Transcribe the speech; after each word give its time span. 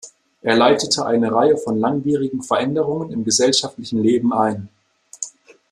Er 0.41 0.55
leitete 0.55 1.05
eine 1.05 1.31
Reihe 1.31 1.57
von 1.57 1.79
langwierigen 1.79 2.41
Veränderungen 2.41 3.11
im 3.11 3.23
gesellschaftlichen 3.23 4.01
Leben 4.01 4.33
ein. 4.33 4.67